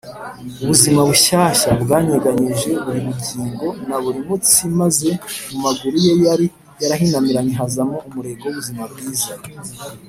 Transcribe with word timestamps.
Ubuzima 0.61 0.99
bushyashya 1.09 1.69
bwanyeganyeje 1.81 2.69
buri 2.83 2.99
rugingo 3.07 3.67
na 3.87 3.97
buri 4.03 4.19
mutsi, 4.27 4.61
maze 4.79 5.09
mu 5.49 5.57
maguru 5.63 5.95
ye 6.05 6.13
yari 6.25 6.45
yarahinamiranye 6.81 7.53
hazamo 7.61 7.97
umurego 8.07 8.43
w’ubuzima 8.45 8.83
bwiza. 8.91 9.31